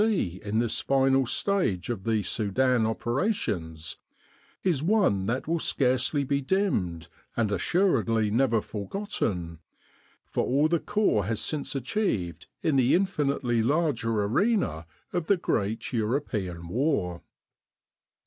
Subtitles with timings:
[0.03, 0.39] C.
[0.43, 3.97] in this final stage of the Sudan 12 Retrospect operations
[4.63, 9.59] is one that will scarcely be dimmed, and assuredly never forgotten,
[10.25, 15.93] for all the Corps has since achieved in the infinitely larger arena of the great
[15.93, 17.21] European War.